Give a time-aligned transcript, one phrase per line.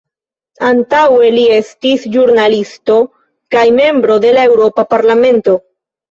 [0.67, 2.95] Antaŭe li estis ĵurnalisto
[3.55, 5.55] kaj membro de la Eŭropa Parlamento.